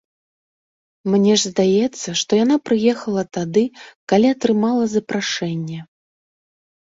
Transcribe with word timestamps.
Мне 1.15 1.33
ж 1.41 1.51
здаецца, 1.51 2.09
што 2.21 2.31
яна 2.43 2.57
прыехала 2.69 3.23
тады, 3.37 3.63
калі 4.13 4.27
атрымала 4.35 4.83
запрашэнне. 4.97 5.79